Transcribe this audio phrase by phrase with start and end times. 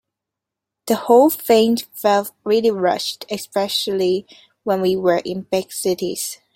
[0.87, 4.25] The whole thing felt really rushed, especially
[4.63, 6.39] when we were in big cities.